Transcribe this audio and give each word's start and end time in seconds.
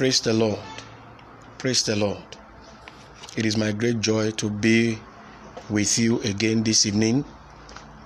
Praise 0.00 0.22
the 0.22 0.32
Lord. 0.32 0.58
Praise 1.58 1.82
the 1.82 1.94
Lord. 1.94 2.24
It 3.36 3.44
is 3.44 3.58
my 3.58 3.70
great 3.70 4.00
joy 4.00 4.30
to 4.30 4.48
be 4.48 4.98
with 5.68 5.98
you 5.98 6.22
again 6.22 6.62
this 6.62 6.86
evening, 6.86 7.22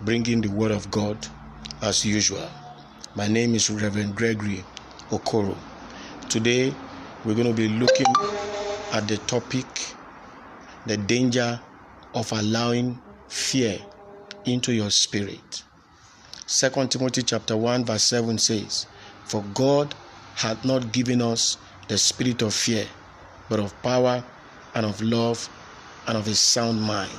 bringing 0.00 0.40
the 0.40 0.48
Word 0.48 0.72
of 0.72 0.90
God 0.90 1.16
as 1.82 2.04
usual. 2.04 2.50
My 3.14 3.28
name 3.28 3.54
is 3.54 3.70
Reverend 3.70 4.16
Gregory 4.16 4.64
Okoro. 5.10 5.56
Today, 6.28 6.74
we're 7.24 7.36
going 7.36 7.46
to 7.46 7.54
be 7.54 7.68
looking 7.68 8.12
at 8.92 9.06
the 9.06 9.18
topic 9.28 9.94
the 10.86 10.96
danger 10.96 11.60
of 12.12 12.32
allowing 12.32 13.00
fear 13.28 13.78
into 14.46 14.72
your 14.72 14.90
spirit. 14.90 15.62
2 16.48 16.88
Timothy 16.88 17.22
chapter 17.22 17.56
1 17.56 17.84
verse 17.84 18.02
7 18.02 18.36
says, 18.38 18.88
For 19.26 19.44
God 19.54 19.94
hath 20.34 20.64
not 20.64 20.90
given 20.90 21.22
us 21.22 21.56
the 21.88 21.98
spirit 21.98 22.42
of 22.42 22.54
fear, 22.54 22.86
but 23.48 23.60
of 23.60 23.80
power 23.82 24.24
and 24.74 24.86
of 24.86 25.00
love 25.02 25.48
and 26.06 26.16
of 26.16 26.26
a 26.28 26.34
sound 26.34 26.80
mind. 26.80 27.10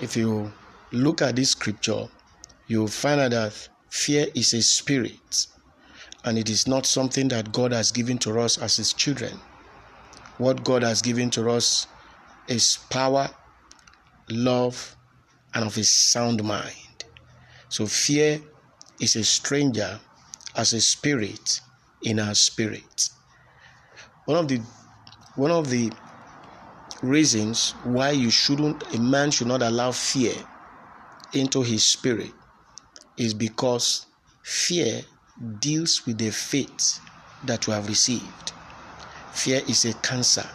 If 0.00 0.16
you 0.16 0.52
look 0.92 1.22
at 1.22 1.36
this 1.36 1.50
scripture, 1.50 2.06
you'll 2.66 2.88
find 2.88 3.20
out 3.20 3.32
that 3.32 3.68
fear 3.90 4.26
is 4.34 4.54
a 4.54 4.62
spirit 4.62 5.46
and 6.24 6.38
it 6.38 6.50
is 6.50 6.66
not 6.66 6.86
something 6.86 7.28
that 7.28 7.52
God 7.52 7.72
has 7.72 7.90
given 7.90 8.18
to 8.18 8.38
us 8.40 8.58
as 8.58 8.76
His 8.76 8.92
children. 8.92 9.38
What 10.38 10.64
God 10.64 10.82
has 10.82 11.02
given 11.02 11.30
to 11.30 11.50
us 11.50 11.86
is 12.48 12.78
power, 12.90 13.28
love, 14.28 14.96
and 15.54 15.64
of 15.64 15.76
a 15.76 15.84
sound 15.84 16.42
mind. 16.44 17.04
So 17.68 17.86
fear 17.86 18.40
is 19.00 19.16
a 19.16 19.24
stranger 19.24 19.98
as 20.56 20.72
a 20.72 20.80
spirit 20.80 21.60
in 22.02 22.18
our 22.18 22.34
spirit. 22.34 23.08
One 24.30 24.38
of 24.38 24.46
the 24.46 24.60
one 25.34 25.50
of 25.50 25.70
the 25.70 25.90
reasons 27.02 27.72
why 27.82 28.12
you 28.12 28.30
shouldn't 28.30 28.94
a 28.94 29.00
man 29.00 29.32
should 29.32 29.48
not 29.48 29.60
allow 29.60 29.90
fear 29.90 30.34
into 31.32 31.62
his 31.62 31.84
spirit 31.84 32.30
is 33.16 33.34
because 33.34 34.06
fear 34.44 35.02
deals 35.58 36.06
with 36.06 36.18
the 36.18 36.30
faith 36.30 37.00
that 37.42 37.66
you 37.66 37.72
have 37.72 37.88
received. 37.88 38.52
Fear 39.32 39.62
is 39.66 39.84
a 39.84 39.94
cancer 39.94 40.48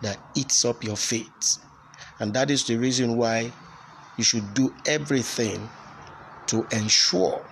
that 0.00 0.18
eats 0.34 0.64
up 0.64 0.82
your 0.82 0.96
faith. 0.96 1.58
And 2.20 2.32
that 2.32 2.50
is 2.50 2.64
the 2.64 2.76
reason 2.76 3.18
why 3.18 3.52
you 4.16 4.24
should 4.24 4.54
do 4.54 4.74
everything 4.86 5.68
to 6.46 6.66
ensure 6.72 7.44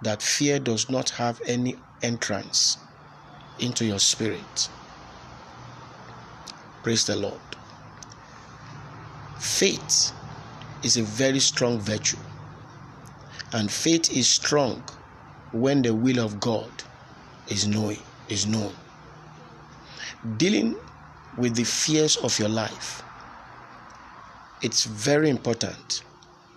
that 0.00 0.22
fear 0.22 0.58
does 0.58 0.88
not 0.88 1.10
have 1.10 1.42
any 1.46 1.76
entrance 2.00 2.78
into 3.58 3.84
your 3.84 3.98
spirit. 3.98 4.68
Praise 6.82 7.04
the 7.06 7.16
Lord. 7.16 7.40
Faith 9.38 10.12
is 10.82 10.96
a 10.96 11.02
very 11.02 11.38
strong 11.38 11.78
virtue, 11.78 12.18
and 13.52 13.70
faith 13.70 14.16
is 14.16 14.28
strong 14.28 14.82
when 15.52 15.82
the 15.82 15.94
will 15.94 16.18
of 16.18 16.40
God 16.40 16.70
is 17.48 17.66
known. 17.66 17.96
Is 18.28 18.46
known. 18.46 18.72
Dealing 20.38 20.76
with 21.36 21.54
the 21.54 21.64
fears 21.64 22.16
of 22.16 22.38
your 22.38 22.48
life, 22.48 23.02
it's 24.62 24.84
very 24.84 25.28
important 25.28 26.02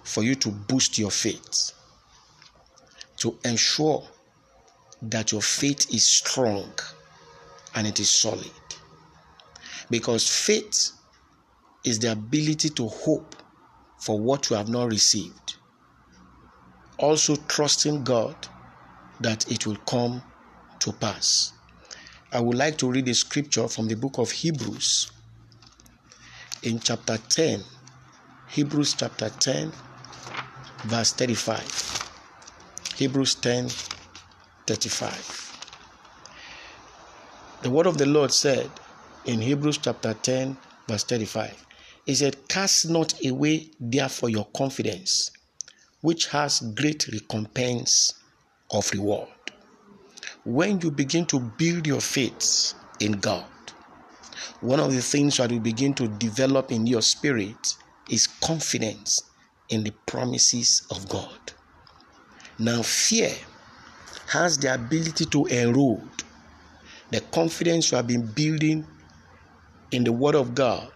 for 0.04 0.24
you 0.24 0.36
to 0.36 0.50
boost 0.50 0.98
your 0.98 1.12
faith, 1.12 1.74
to 3.18 3.36
ensure 3.44 4.08
that 5.02 5.32
your 5.32 5.42
faith 5.42 5.94
is 5.94 6.06
strong 6.06 6.72
and 7.76 7.86
it 7.88 8.00
is 8.00 8.10
solid. 8.10 8.52
Because 9.90 10.28
faith 10.28 10.92
is 11.84 12.00
the 12.00 12.12
ability 12.12 12.70
to 12.70 12.88
hope 12.88 13.36
for 14.00 14.20
what 14.20 14.50
you 14.50 14.56
have 14.56 14.70
not 14.70 14.90
received. 14.90 15.58
Also, 16.98 17.36
trusting 17.48 18.04
God 18.04 18.36
that 19.20 19.50
it 19.52 19.66
will 19.68 19.78
come 19.88 20.22
to 20.80 20.92
pass. 20.94 21.54
I 22.32 22.40
would 22.40 22.58
like 22.58 22.78
to 22.80 22.92
read 22.92 23.08
a 23.08 23.14
scripture 23.14 23.68
from 23.68 23.88
the 23.88 23.96
book 23.96 24.18
of 24.18 24.32
Hebrews 24.32 25.12
in 26.64 26.80
chapter 26.80 27.18
10. 27.18 27.62
Hebrews 28.50 28.96
chapter 28.98 29.30
10, 29.30 29.72
verse 30.86 31.14
35. 31.14 32.10
Hebrews 32.96 33.36
10, 33.36 33.68
35. 34.68 35.58
The 37.62 37.70
word 37.70 37.88
of 37.88 37.98
the 37.98 38.06
Lord 38.06 38.32
said 38.32 38.70
in 39.26 39.42
Hebrews 39.42 39.80
chapter 39.80 40.14
10, 40.14 40.58
verse 40.88 41.04
35, 41.04 41.66
He 42.06 42.16
said, 42.16 42.48
Cast 42.48 42.90
not 42.90 43.14
away 43.26 43.70
therefore 43.80 44.30
your 44.30 44.48
confidence, 44.56 45.32
which 46.02 46.28
has 46.28 46.60
great 46.76 47.08
recompense 47.08 48.14
of 48.72 48.90
reward. 48.92 49.30
When 50.44 50.80
you 50.82 50.92
begin 50.92 51.26
to 51.28 51.40
build 51.40 51.88
your 51.88 52.02
faith 52.02 52.74
in 53.00 53.14
God, 53.14 53.46
one 54.62 54.80
of 54.80 54.94
the 54.94 55.02
things 55.02 55.38
that 55.38 55.52
will 55.52 55.60
begin 55.60 55.94
to 55.96 56.08
develop 56.08 56.72
in 56.72 56.88
your 56.88 57.02
spirit 57.02 57.76
is 58.10 58.28
confidence 58.28 59.22
in 59.70 59.84
the 59.84 59.92
promises 60.06 60.86
of 60.92 61.08
God. 61.10 61.40
Now, 62.58 62.82
fear 62.84 63.32
has 64.28 64.58
the 64.58 64.74
ability 64.74 65.26
to 65.26 65.46
erode 65.46 66.24
the 67.12 67.22
confidence 67.32 67.92
you 67.92 67.98
have 67.98 68.08
been 68.08 68.26
building 68.26 68.86
in 69.92 70.04
the 70.04 70.12
Word 70.12 70.36
of 70.36 70.56
God. 70.56 70.92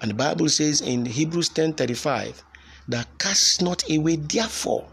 And 0.00 0.10
the 0.10 0.14
Bible 0.14 0.48
says 0.48 0.80
in 0.80 1.06
Hebrews 1.06 1.48
10:35 1.50 2.42
that 2.88 3.06
cast 3.18 3.62
not 3.62 3.88
away 3.90 4.16
therefore 4.16 4.86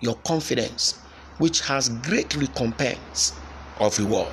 your 0.00 0.16
confidence, 0.16 0.94
which 1.38 1.60
has 1.60 1.88
great 1.88 2.34
recompense 2.36 3.32
of 3.78 3.98
reward. 3.98 4.32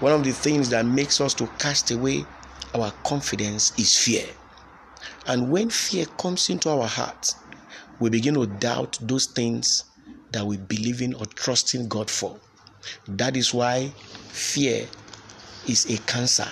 One 0.00 0.12
of 0.12 0.24
the 0.24 0.32
things 0.32 0.70
that 0.70 0.86
makes 0.86 1.20
us 1.20 1.34
to 1.34 1.46
cast 1.58 1.90
away 1.90 2.24
our 2.74 2.90
confidence 3.04 3.72
is 3.78 3.96
fear. 3.96 4.26
And 5.26 5.50
when 5.50 5.70
fear 5.70 6.06
comes 6.18 6.48
into 6.50 6.70
our 6.70 6.86
hearts, 6.86 7.34
we 8.00 8.10
begin 8.10 8.34
to 8.34 8.46
doubt 8.46 8.98
those 9.00 9.26
things 9.26 9.84
that 10.32 10.44
we 10.44 10.56
believe 10.56 11.02
in 11.02 11.14
or 11.14 11.26
trust 11.26 11.74
in 11.74 11.88
God 11.88 12.10
for. 12.10 12.38
That 13.06 13.36
is 13.36 13.52
why 13.52 13.88
fear 14.28 14.86
is 15.66 15.86
a 15.90 15.98
cancer. 16.02 16.48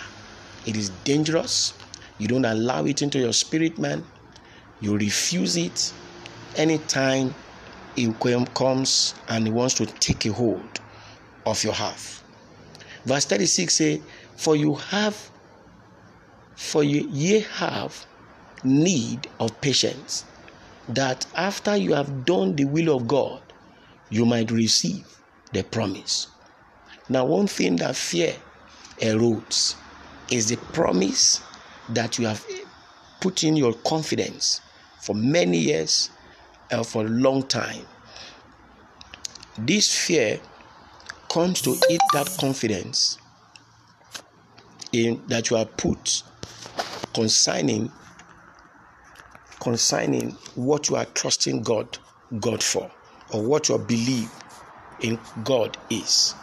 It 0.67 0.77
is 0.77 0.91
dangerous. 1.05 1.75
You 2.19 2.29
don't 2.29 2.45
allow 2.45 2.85
it 2.85 3.03
into 3.03 3.19
your 3.19 3.33
spirit, 3.33 3.79
man. 3.79 4.05
You 4.81 4.97
refuse 4.97 5.57
it 5.57 5.93
anytime 6.57 7.35
it 7.97 8.55
comes 8.55 9.15
and 9.29 9.47
it 9.47 9.51
wants 9.53 9.75
to 9.75 9.87
take 9.87 10.27
a 10.27 10.33
hold 10.33 10.81
of 11.47 11.63
your 11.65 11.73
heart. 11.73 12.21
Verse 13.05 13.25
36 13.25 13.75
say, 13.75 14.03
For 14.37 14.57
you 14.57 14.75
have, 14.75 15.31
for 16.57 16.83
you 16.83 17.09
ye 17.11 17.41
have 17.41 18.05
need 18.65 19.29
of 19.39 19.59
patience, 19.61 20.25
that 20.89 21.27
after 21.35 21.77
you 21.77 21.95
have 21.95 22.25
done 22.25 22.57
the 22.57 22.65
will 22.65 22.97
of 22.97 23.07
God, 23.07 23.41
you 24.11 24.25
might 24.25 24.51
receive 24.51 25.07
the 25.53 25.63
promise. 25.65 26.29
Now, 27.09 27.25
one 27.25 27.47
thing 27.47 27.77
that 27.77 27.97
fear 27.97 28.35
erodes 28.99 29.77
is 30.31 30.49
the 30.49 30.57
promise 30.57 31.41
that 31.91 32.19
you 32.19 32.27
have 32.27 32.45
put 33.21 33.45
in 33.45 33.57
your 33.57 33.75
confidence 33.75 34.61
for 35.01 35.15
many 35.15 35.59
years 35.59 36.11
and 36.71 36.85
for 36.87 37.07
a 37.07 37.09
long 37.09 37.45
time. 37.45 37.85
This 39.59 39.97
fear 39.97 40.41
comes 41.31 41.61
to 41.63 41.77
eat 41.91 42.01
that 42.13 42.37
confidence 42.41 43.19
in 44.93 45.23
that 45.29 45.51
you 45.51 45.57
have 45.57 45.77
put 45.77 46.23
concerning 47.15 47.91
concerning 49.61 50.31
what 50.55 50.89
you 50.89 50.97
are 50.97 51.07
trusting 51.07 51.63
God 51.63 51.99
God 52.41 52.63
for 52.63 52.91
or 53.33 53.43
what 53.43 53.69
your 53.69 53.79
belief 53.79 54.33
in 55.01 55.19
God 55.45 55.77
is. 55.91 56.35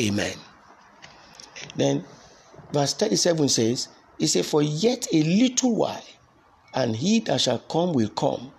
Amen. 0.00 0.36
Then 1.76 2.04
verse 2.72 2.94
37 2.94 3.48
says, 3.48 3.88
He 4.18 4.26
said, 4.26 4.46
For 4.46 4.62
yet 4.62 5.06
a 5.12 5.22
little 5.22 5.76
while, 5.76 6.04
and 6.74 6.96
he 6.96 7.20
that 7.20 7.40
shall 7.40 7.58
come 7.58 7.92
will 7.92 8.08
come 8.10 8.52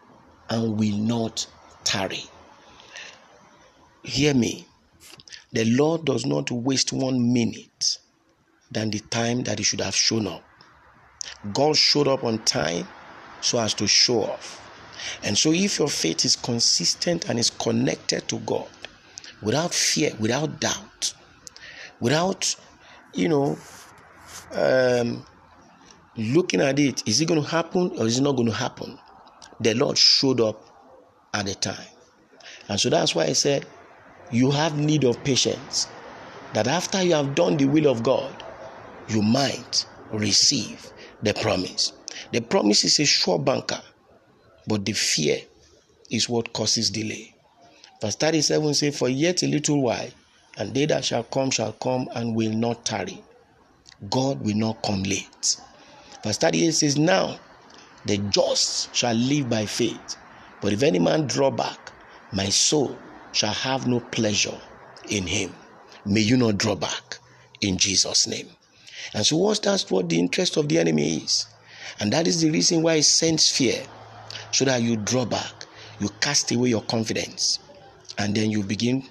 and 0.49 0.77
will 0.79 0.97
not 0.97 1.47
tarry. 1.83 2.23
Hear 4.03 4.33
me. 4.33 4.67
The 5.51 5.65
Lord 5.65 6.05
does 6.05 6.25
not 6.25 6.51
waste 6.51 6.91
one 6.93 7.33
minute 7.33 7.97
than 8.71 8.89
the 8.89 8.99
time 8.99 9.43
that 9.43 9.59
He 9.59 9.63
should 9.63 9.81
have 9.81 9.95
shown 9.95 10.27
up. 10.27 10.43
God 11.53 11.77
showed 11.77 12.07
up 12.07 12.23
on 12.23 12.39
time 12.39 12.87
so 13.41 13.59
as 13.59 13.73
to 13.75 13.87
show 13.87 14.23
off. 14.23 14.62
And 15.23 15.37
so, 15.37 15.51
if 15.51 15.79
your 15.79 15.89
faith 15.89 16.25
is 16.25 16.35
consistent 16.35 17.29
and 17.29 17.39
is 17.39 17.49
connected 17.49 18.27
to 18.29 18.39
God, 18.39 18.67
without 19.41 19.73
fear, 19.73 20.11
without 20.19 20.59
doubt, 20.59 21.13
without, 21.99 22.55
you 23.13 23.29
know, 23.29 23.57
um, 24.53 25.25
looking 26.15 26.61
at 26.61 26.79
it, 26.79 27.07
is 27.07 27.21
it 27.21 27.27
going 27.27 27.41
to 27.41 27.47
happen 27.47 27.91
or 27.97 28.05
is 28.05 28.19
it 28.19 28.21
not 28.21 28.35
going 28.35 28.49
to 28.49 28.55
happen? 28.55 28.97
The 29.59 29.73
Lord 29.73 29.97
showed 29.97 30.41
up 30.41 30.63
at 31.33 31.45
the 31.45 31.55
time. 31.55 31.87
And 32.69 32.79
so 32.79 32.89
that's 32.89 33.15
why 33.15 33.23
I 33.25 33.33
said, 33.33 33.65
you 34.31 34.51
have 34.51 34.77
need 34.77 35.03
of 35.03 35.23
patience. 35.23 35.87
That 36.53 36.67
after 36.67 37.01
you 37.01 37.13
have 37.13 37.35
done 37.35 37.57
the 37.57 37.65
will 37.65 37.87
of 37.87 38.03
God, 38.03 38.43
you 39.07 39.21
might 39.21 39.85
receive 40.11 40.91
the 41.21 41.33
promise. 41.33 41.93
The 42.31 42.41
promise 42.41 42.83
is 42.83 42.99
a 42.99 43.05
sure 43.05 43.39
banker, 43.39 43.81
but 44.67 44.85
the 44.85 44.93
fear 44.93 45.39
is 46.09 46.29
what 46.29 46.53
causes 46.53 46.89
delay. 46.89 47.33
Verse 48.01 48.15
37 48.15 48.73
says, 48.73 48.97
For 48.97 49.09
yet 49.09 49.43
a 49.43 49.47
little 49.47 49.81
while, 49.81 50.09
and 50.57 50.73
they 50.73 50.85
that 50.85 51.05
shall 51.05 51.23
come 51.23 51.51
shall 51.51 51.73
come 51.73 52.07
and 52.13 52.35
will 52.35 52.53
not 52.53 52.85
tarry. 52.85 53.23
God 54.09 54.41
will 54.41 54.55
not 54.55 54.83
come 54.83 55.03
late. 55.03 55.57
Verse 56.23 56.37
38 56.37 56.71
says, 56.71 56.97
Now 56.97 57.39
the 58.05 58.17
just 58.17 58.93
shall 58.95 59.15
live 59.15 59.49
by 59.49 59.65
faith. 59.65 60.17
But 60.61 60.73
if 60.73 60.83
any 60.83 60.99
man 60.99 61.27
draw 61.27 61.49
back, 61.49 61.91
my 62.31 62.49
soul 62.49 62.97
shall 63.31 63.53
have 63.53 63.87
no 63.87 63.99
pleasure 63.99 64.57
in 65.09 65.27
him. 65.27 65.53
May 66.05 66.21
you 66.21 66.37
not 66.37 66.57
draw 66.57 66.75
back 66.75 67.19
in 67.61 67.77
Jesus' 67.77 68.27
name. 68.27 68.49
And 69.13 69.25
so, 69.25 69.37
what's 69.37 69.59
that's 69.59 69.89
what 69.89 70.09
the 70.09 70.19
interest 70.19 70.57
of 70.57 70.67
the 70.69 70.79
enemy 70.79 71.17
is. 71.17 71.45
And 71.99 72.11
that 72.13 72.27
is 72.27 72.41
the 72.41 72.49
reason 72.49 72.81
why 72.81 72.97
he 72.97 73.01
sends 73.01 73.49
fear, 73.49 73.83
so 74.53 74.65
that 74.65 74.81
you 74.83 74.95
draw 74.95 75.25
back, 75.25 75.65
you 75.99 76.09
cast 76.21 76.51
away 76.51 76.69
your 76.69 76.83
confidence, 76.83 77.59
and 78.19 78.35
then 78.35 78.51
you 78.51 78.63
begin, 78.63 79.03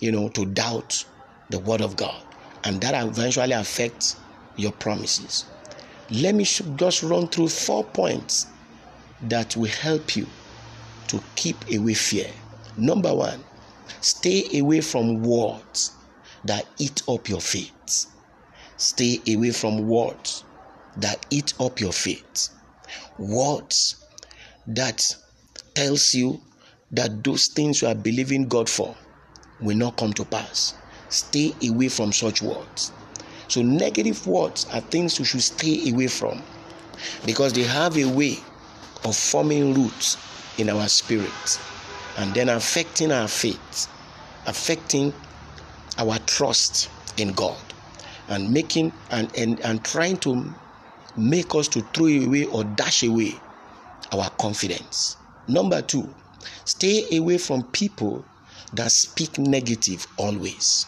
you 0.00 0.10
know, 0.10 0.28
to 0.30 0.44
doubt 0.44 1.04
the 1.50 1.58
word 1.60 1.80
of 1.80 1.96
God. 1.96 2.22
And 2.64 2.80
that 2.82 3.00
eventually 3.06 3.52
affects 3.52 4.16
your 4.56 4.72
promises. 4.72 5.46
Let 6.10 6.34
me 6.34 6.44
just 6.44 7.02
run 7.04 7.28
through 7.28 7.48
four 7.48 7.84
points 7.84 8.46
that 9.22 9.56
will 9.56 9.70
help 9.70 10.16
you 10.16 10.26
to 11.08 11.22
keep 11.36 11.56
away 11.72 11.94
fear. 11.94 12.30
Number 12.76 13.14
one, 13.14 13.44
stay 14.00 14.58
away 14.58 14.80
from 14.80 15.22
words 15.22 15.92
that 16.44 16.66
eat 16.78 17.02
up 17.08 17.28
your 17.28 17.40
faith. 17.40 18.06
Stay 18.76 19.20
away 19.32 19.50
from 19.50 19.86
words 19.86 20.44
that 20.96 21.24
eat 21.30 21.54
up 21.60 21.80
your 21.80 21.92
faith. 21.92 22.48
Words 23.18 23.99
that 24.66 25.16
tells 25.74 26.14
you 26.14 26.40
that 26.92 27.22
those 27.22 27.48
things 27.48 27.82
you 27.82 27.88
are 27.88 27.94
believing 27.94 28.48
God 28.48 28.68
for 28.68 28.94
will 29.60 29.76
not 29.76 29.96
come 29.96 30.12
to 30.14 30.24
pass. 30.24 30.74
Stay 31.08 31.54
away 31.68 31.88
from 31.88 32.12
such 32.12 32.42
words. 32.42 32.92
So, 33.48 33.62
negative 33.62 34.26
words 34.26 34.66
are 34.72 34.80
things 34.80 35.18
you 35.18 35.24
should 35.24 35.42
stay 35.42 35.90
away 35.90 36.06
from 36.06 36.40
because 37.26 37.52
they 37.52 37.62
have 37.62 37.96
a 37.96 38.04
way 38.04 38.38
of 39.04 39.16
forming 39.16 39.74
roots 39.74 40.16
in 40.58 40.68
our 40.68 40.88
spirit 40.88 41.58
and 42.18 42.32
then 42.34 42.48
affecting 42.48 43.10
our 43.10 43.28
faith, 43.28 43.88
affecting 44.46 45.12
our 45.98 46.18
trust 46.20 46.90
in 47.16 47.32
God, 47.32 47.58
and 48.28 48.52
making 48.52 48.92
and, 49.10 49.34
and, 49.36 49.58
and 49.60 49.84
trying 49.84 50.18
to 50.18 50.52
make 51.16 51.54
us 51.54 51.66
to 51.68 51.80
throw 51.92 52.06
away 52.06 52.44
or 52.44 52.62
dash 52.64 53.02
away 53.02 53.34
our 54.12 54.30
confidence. 54.30 55.16
Number 55.48 55.82
two, 55.82 56.12
stay 56.64 57.16
away 57.16 57.38
from 57.38 57.64
people 57.64 58.24
that 58.74 58.92
speak 58.92 59.38
negative 59.38 60.06
always. 60.16 60.86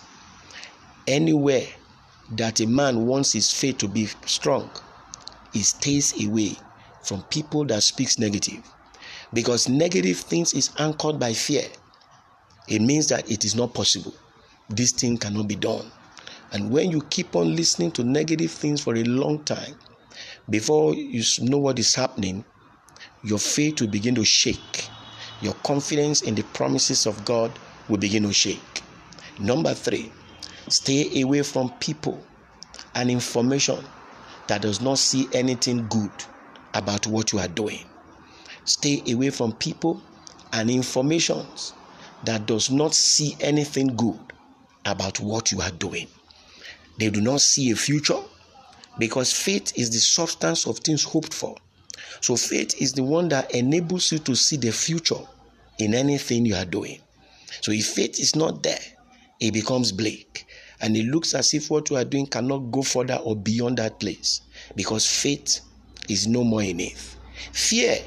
Anywhere 1.07 1.67
that 2.33 2.61
a 2.61 2.67
man 2.67 3.07
wants 3.07 3.33
his 3.33 3.51
faith 3.53 3.79
to 3.79 3.89
be 3.89 4.07
strong, 4.27 4.71
he 5.53 5.63
stays 5.63 6.25
away 6.25 6.57
from 7.03 7.23
people 7.25 7.65
that 7.67 7.83
speaks 7.83 8.19
negative. 8.19 8.63
Because 9.33 9.69
negative 9.69 10.19
things 10.19 10.55
is 10.55 10.71
anchored 10.79 11.19
by 11.19 11.33
fear. 11.33 11.65
It 12.69 12.81
means 12.81 13.09
that 13.09 13.31
it 13.31 13.45
is 13.45 13.55
not 13.55 13.75
possible. 13.75 14.15
This 14.69 14.93
thing 14.93 15.19
cannot 15.19 15.49
be 15.49 15.57
done. 15.57 15.91
And 16.53 16.71
when 16.71 16.91
you 16.91 17.03
keep 17.11 17.35
on 17.35 17.57
listening 17.57 17.93
to 17.93 18.05
negative 18.05 18.51
things 18.51 18.81
for 18.83 18.95
a 18.95 19.05
long 19.05 19.43
time, 19.45 19.75
before 20.49 20.95
you 20.95 21.23
know 21.41 21.59
what 21.59 21.79
is 21.79 21.95
happening, 21.95 22.45
your 23.25 23.39
faith 23.39 23.81
will 23.81 23.89
begin 23.89 24.15
to 24.17 24.25
shake. 24.25 24.89
Your 25.41 25.55
confidence 25.65 26.23
in 26.23 26.35
the 26.35 26.43
promises 26.43 27.07
of 27.07 27.25
God 27.25 27.51
will 27.89 27.99
begin 27.99 28.23
to 28.25 28.33
shake. 28.33 28.83
Number 29.39 29.75
three, 29.75 30.13
Stay 30.69 31.21
away 31.23 31.43
from 31.43 31.71
people 31.81 32.25
and 32.95 33.11
information 33.11 33.85
that 34.47 34.63
does 34.63 34.81
not 34.81 34.99
see 34.99 35.29
anything 35.33 35.87
good 35.89 36.11
about 36.75 37.07
what 37.07 37.33
you 37.33 37.39
are 37.39 37.49
doing. 37.49 37.85
Stay 38.65 39.03
away 39.13 39.31
from 39.31 39.53
people 39.55 40.01
and 40.53 40.71
informations 40.71 41.73
that 42.25 42.47
does 42.47 42.71
not 42.71 42.95
see 42.95 43.37
anything 43.41 43.89
good 43.97 44.19
about 44.85 45.19
what 45.21 45.51
you 45.51 45.61
are 45.61 45.71
doing. 45.73 46.07
They 46.99 47.11
do 47.11 47.21
not 47.21 47.41
see 47.41 47.71
a 47.71 47.77
future 47.77 48.21
because 48.99 49.33
faith 49.33 49.77
is 49.77 49.91
the 49.91 49.99
substance 49.99 50.67
of 50.67 50.79
things 50.79 51.03
hoped 51.03 51.35
for. 51.35 51.57
So 52.21 52.37
faith 52.37 52.81
is 52.81 52.93
the 52.93 53.03
one 53.03 53.29
that 53.29 53.55
enables 53.55 54.13
you 54.13 54.19
to 54.21 54.35
see 54.35 54.57
the 54.57 54.73
future 54.73 55.21
in 55.79 55.95
anything 55.95 56.47
you 56.47 56.55
are 56.55 56.65
doing. 56.65 57.01
So 57.61 57.73
if 57.73 57.87
faith 57.87 58.19
is 58.19 58.35
not 58.35 58.63
there, 58.63 58.81
it 59.41 59.53
becomes 59.53 59.93
bleak 59.93 60.47
and 60.81 60.97
it 60.97 61.07
looks 61.07 61.35
as 61.35 61.55
if 61.55 61.71
what 61.71 61.91
you 61.91 61.97
are 61.97 62.05
doing 62.05 62.27
cannot 62.27 62.71
go 62.71 62.83
further 62.83 63.17
or 63.17 63.37
beyond 63.37 63.79
that 63.79 64.01
place 64.01 64.43
because 64.75 65.07
faith 65.07 65.61
is 66.09 66.27
no 66.27 66.45
more 66.45 66.63
in 66.63 66.81
it. 66.81 67.17
Fear 67.53 67.99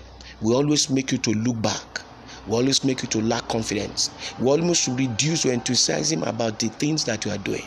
will 0.42 0.58
always 0.58 0.90
make 0.90 1.12
you 1.12 1.18
to 1.20 1.32
look 1.32 1.62
back, 1.62 2.02
will 2.48 2.58
always 2.58 2.84
make 2.84 3.02
you 3.02 3.08
to 3.10 3.22
lack 3.22 3.48
confidence, 3.48 4.10
will 4.40 4.52
almost 4.60 4.88
reduce 4.90 5.46
your 5.46 5.54
enthusiasm 5.54 6.24
about 6.24 6.60
the 6.60 6.68
things 6.68 7.04
that 7.06 7.26
you 7.26 7.32
are 7.32 7.38
doing. 7.40 7.66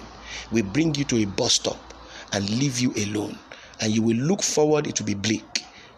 We 0.53 0.63
bring 0.63 0.95
you 0.95 1.05
to 1.05 1.23
a 1.23 1.27
bus 1.27 1.55
stop 1.55 1.95
and 2.33 2.49
leave 2.51 2.79
you 2.79 2.93
alone, 3.05 3.39
and 3.81 3.93
you 3.93 4.03
will 4.03 4.17
look 4.17 4.43
forward, 4.43 4.87
it 4.87 4.99
will 5.01 5.07
be 5.07 5.15
bleak. 5.15 5.45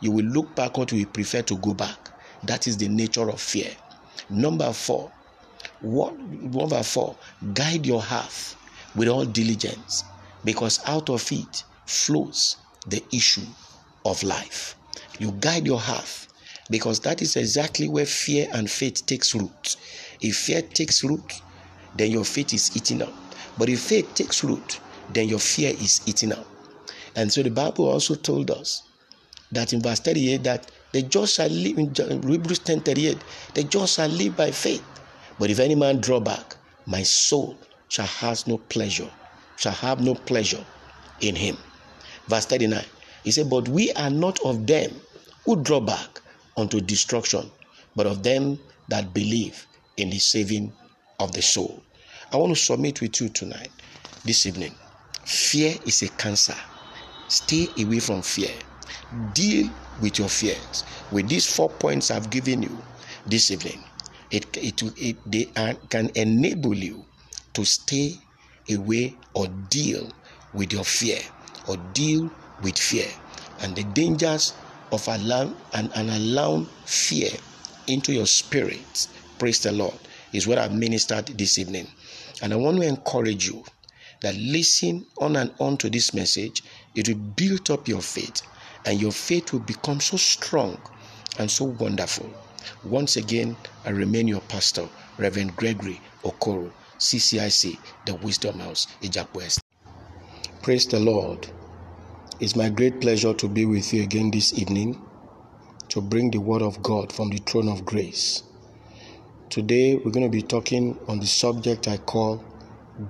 You 0.00 0.10
will 0.10 0.24
look 0.24 0.54
backward, 0.54 0.92
you 0.92 1.06
prefer 1.06 1.42
to 1.42 1.56
go 1.58 1.74
back. 1.74 2.10
That 2.44 2.66
is 2.66 2.76
the 2.76 2.88
nature 2.88 3.28
of 3.28 3.40
fear. 3.40 3.70
Number 4.28 4.72
four, 4.72 5.12
what, 5.80 6.18
number 6.18 6.82
four, 6.82 7.16
guide 7.54 7.86
your 7.86 8.02
heart 8.02 8.56
with 8.94 9.08
all 9.08 9.24
diligence, 9.24 10.04
because 10.44 10.80
out 10.86 11.10
of 11.10 11.30
it 11.32 11.64
flows 11.86 12.56
the 12.86 13.02
issue 13.12 13.46
of 14.04 14.22
life. 14.22 14.76
You 15.18 15.32
guide 15.32 15.66
your 15.66 15.78
heart 15.78 16.28
because 16.70 17.00
that 17.00 17.20
is 17.20 17.36
exactly 17.36 17.88
where 17.88 18.06
fear 18.06 18.48
and 18.52 18.70
faith 18.70 19.04
takes 19.04 19.34
root. 19.34 19.76
If 20.20 20.36
fear 20.36 20.62
takes 20.62 21.02
root, 21.02 21.42
then 21.96 22.10
your 22.10 22.24
faith 22.24 22.54
is 22.54 22.74
eaten 22.76 23.02
up. 23.02 23.12
But 23.58 23.68
if 23.68 23.80
faith 23.80 24.14
takes 24.14 24.44
root, 24.44 24.80
then 25.12 25.28
your 25.28 25.40
fear 25.40 25.70
is 25.70 26.00
eaten 26.06 26.32
up. 26.32 26.46
And 27.16 27.32
so 27.32 27.42
the 27.42 27.50
Bible 27.50 27.88
also 27.88 28.14
told 28.14 28.50
us 28.50 28.82
that 29.52 29.72
in 29.72 29.80
verse 29.80 30.00
38 30.00 30.42
that 30.44 30.70
the 30.92 31.02
just 31.02 31.34
shall 31.36 31.48
live 31.48 31.78
in 31.78 31.94
Hebrews 31.94 32.60
10 32.60 32.80
38, 32.80 33.18
the 33.54 33.64
just 33.64 33.96
shall 33.96 34.08
live 34.08 34.36
by 34.36 34.50
faith. 34.50 34.84
But 35.38 35.50
if 35.50 35.58
any 35.58 35.74
man 35.74 36.00
draw 36.00 36.20
back, 36.20 36.56
my 36.86 37.02
soul 37.02 37.56
shall 37.88 38.06
have 38.06 38.46
no 38.46 38.58
pleasure, 38.58 39.10
shall 39.56 39.72
have 39.72 40.00
no 40.00 40.14
pleasure 40.14 40.64
in 41.20 41.36
him. 41.36 41.56
Verse 42.26 42.46
39. 42.46 42.84
He 43.24 43.30
said, 43.30 43.50
But 43.50 43.68
we 43.68 43.92
are 43.92 44.10
not 44.10 44.38
of 44.44 44.66
them 44.66 44.92
who 45.44 45.62
draw 45.62 45.80
back 45.80 46.20
unto 46.56 46.80
destruction, 46.80 47.50
but 47.96 48.06
of 48.06 48.22
them 48.22 48.58
that 48.88 49.14
believe 49.14 49.66
in 49.96 50.10
the 50.10 50.18
saving 50.18 50.72
of 51.18 51.32
the 51.32 51.42
soul. 51.42 51.82
I 52.32 52.36
want 52.36 52.54
to 52.54 52.60
submit 52.60 53.00
with 53.00 53.20
you 53.20 53.28
tonight, 53.28 53.70
this 54.24 54.46
evening. 54.46 54.74
Fear 55.24 55.76
is 55.86 56.02
a 56.02 56.08
cancer. 56.08 56.56
Stay 57.28 57.68
away 57.78 58.00
from 58.00 58.22
fear. 58.22 58.50
Deal 59.32 59.70
with 60.00 60.18
your 60.18 60.28
fears. 60.28 60.84
With 61.10 61.28
these 61.28 61.46
four 61.46 61.68
points 61.68 62.10
I've 62.10 62.30
given 62.30 62.62
you 62.62 62.76
this 63.26 63.50
evening, 63.50 63.84
it, 64.30 64.56
it, 64.56 64.82
it 64.96 65.16
they 65.30 65.50
are, 65.56 65.74
can 65.88 66.10
enable 66.14 66.74
you 66.74 67.04
to 67.54 67.64
stay 67.64 68.16
away 68.70 69.16
or 69.34 69.48
deal 69.68 70.10
with 70.54 70.72
your 70.72 70.84
fear 70.84 71.20
or 71.68 71.76
deal 71.92 72.30
with 72.62 72.78
fear 72.78 73.08
and 73.60 73.74
the 73.76 73.84
dangers 73.84 74.54
of 74.92 75.06
allowing 75.08 75.54
and, 75.74 75.90
and 75.94 76.10
allowing 76.10 76.66
fear 76.84 77.30
into 77.86 78.12
your 78.12 78.26
spirit. 78.26 79.08
Praise 79.38 79.60
the 79.60 79.72
Lord, 79.72 79.94
is 80.32 80.46
what 80.46 80.58
I've 80.58 80.74
ministered 80.74 81.26
this 81.26 81.58
evening. 81.58 81.86
And 82.42 82.52
I 82.52 82.56
want 82.56 82.78
to 82.78 82.86
encourage 82.86 83.46
you 83.46 83.64
that 84.22 84.34
listen 84.36 85.06
on 85.18 85.36
and 85.36 85.52
on 85.58 85.76
to 85.78 85.90
this 85.90 86.12
message, 86.14 86.62
it 86.94 87.08
will 87.08 87.16
build 87.16 87.70
up 87.70 87.88
your 87.88 88.02
faith, 88.02 88.42
and 88.84 89.00
your 89.00 89.12
faith 89.12 89.52
will 89.52 89.60
become 89.60 90.00
so 90.00 90.16
strong 90.16 90.80
and 91.38 91.50
so 91.50 91.64
wonderful. 91.64 92.30
Once 92.84 93.16
again, 93.16 93.56
I 93.84 93.90
remain 93.90 94.28
your 94.28 94.40
pastor, 94.42 94.88
Reverend 95.18 95.56
Gregory 95.56 96.00
Okoro. 96.24 96.70
CCIC, 97.00 97.78
the 98.04 98.14
Wisdom 98.16 98.58
House, 98.58 98.86
Ijapo 99.00 99.42
Estate. 99.42 99.64
Praise 100.62 100.86
the 100.86 101.00
Lord. 101.00 101.48
It's 102.40 102.54
my 102.54 102.68
great 102.68 103.00
pleasure 103.00 103.32
to 103.32 103.48
be 103.48 103.64
with 103.64 103.94
you 103.94 104.02
again 104.02 104.30
this 104.30 104.52
evening 104.58 105.00
to 105.88 106.02
bring 106.02 106.30
the 106.30 106.38
Word 106.38 106.60
of 106.60 106.82
God 106.82 107.10
from 107.10 107.30
the 107.30 107.38
throne 107.38 107.68
of 107.68 107.86
grace. 107.86 108.42
Today, 109.48 109.96
we're 109.96 110.10
going 110.10 110.30
to 110.30 110.36
be 110.36 110.42
talking 110.42 110.98
on 111.08 111.20
the 111.20 111.26
subject 111.26 111.88
I 111.88 111.96
call 111.96 112.44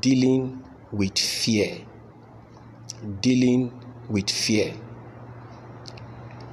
dealing 0.00 0.62
with 0.93 1.19
fear. 1.19 1.79
Dealing 3.21 3.73
with 4.09 4.31
fear. 4.31 4.73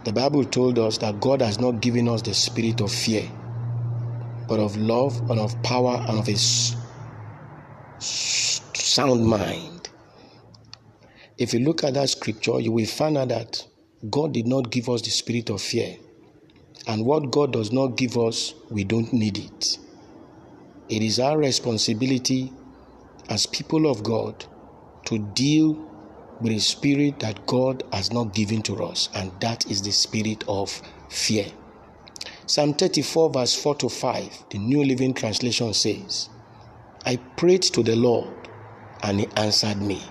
The 0.08 0.14
Bible 0.14 0.46
told 0.46 0.80
us 0.80 0.98
that 1.00 1.20
God 1.20 1.42
has 1.42 1.60
not 1.60 1.82
given 1.82 2.08
us 2.08 2.22
the 2.22 2.34
spirit 2.34 2.80
of 2.80 2.94
fear, 2.94 3.30
but 4.48 4.58
of 4.58 4.78
love 4.78 5.30
and 5.30 5.38
of 5.38 5.62
power 5.64 6.02
and 6.08 6.18
of 6.18 6.30
a 6.30 6.38
sound 8.00 9.26
mind. 9.26 9.90
If 11.38 11.54
you 11.54 11.60
look 11.60 11.84
at 11.84 11.96
that 11.96 12.08
scripture, 12.08 12.58
you 12.62 12.72
will 12.72 12.86
find 12.86 13.18
out 13.18 13.28
that 13.28 13.68
God 14.10 14.34
did 14.34 14.48
not 14.48 14.72
give 14.72 14.88
us 14.88 15.02
the 15.02 15.10
spirit 15.10 15.50
of 15.50 15.62
fear. 15.62 15.98
And 16.88 17.06
what 17.06 17.30
God 17.30 17.52
does 17.52 17.74
not 17.74 17.98
give 17.98 18.18
us, 18.18 18.54
we 18.70 18.86
don't 18.86 19.12
need 19.12 19.38
it. 19.38 19.78
It 20.88 21.04
is 21.04 21.20
our 21.20 21.38
responsibility 21.38 22.54
as 23.28 23.46
people 23.46 23.92
of 23.92 24.04
God 24.04 24.46
to 25.08 25.20
deal 25.20 25.74
with 26.42 26.54
a 26.54 26.60
spirit 26.60 27.20
that 27.20 27.46
God 27.46 27.84
has 27.92 28.12
not 28.12 28.34
given 28.34 28.62
to 28.64 28.84
us, 28.84 29.10
and 29.14 29.32
that 29.40 29.70
is 29.70 29.82
the 29.82 29.92
spirit 29.92 30.44
of 30.48 30.82
fear. 31.10 31.48
Psalm 32.46 32.74
34, 32.74 33.32
verse 33.32 33.62
4 33.62 33.76
to 33.76 33.90
5, 33.90 34.46
the 34.50 34.58
New 34.58 34.84
Living 34.84 35.14
Translation 35.14 35.74
says, 35.74 36.30
I 37.06 37.18
prayed 37.18 37.64
to 37.64 37.84
the 37.84 37.96
Lord, 37.96 38.34
and 39.04 39.20
he 39.20 39.28
answered 39.36 39.82
me 39.82 40.02